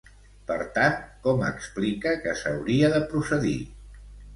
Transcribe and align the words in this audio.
Per 0.51 0.55
tant, 0.77 0.95
com 1.27 1.45
explica 1.51 2.17
que 2.27 2.37
s'hauria 2.43 2.95
de 2.99 3.07
procedir? 3.17 3.59